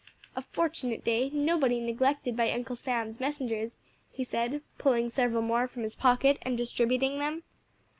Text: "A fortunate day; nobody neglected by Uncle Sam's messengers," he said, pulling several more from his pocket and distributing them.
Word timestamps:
"A 0.35 0.41
fortunate 0.41 1.03
day; 1.03 1.29
nobody 1.29 1.79
neglected 1.79 2.35
by 2.35 2.49
Uncle 2.49 2.75
Sam's 2.75 3.19
messengers," 3.19 3.77
he 4.11 4.23
said, 4.23 4.63
pulling 4.79 5.09
several 5.11 5.43
more 5.43 5.67
from 5.67 5.83
his 5.83 5.93
pocket 5.93 6.39
and 6.41 6.57
distributing 6.57 7.19
them. 7.19 7.43